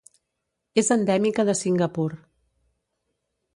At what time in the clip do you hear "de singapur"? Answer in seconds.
1.51-2.09